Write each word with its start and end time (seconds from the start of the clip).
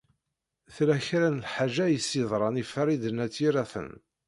Tella 0.75 0.97
kra 1.07 1.29
lḥeǧa 1.39 1.85
i 1.89 1.99
s-yeḍṛan 2.07 2.61
i 2.63 2.65
Farid 2.71 3.03
n 3.09 3.23
At 3.25 3.35
Yiraten. 3.41 3.91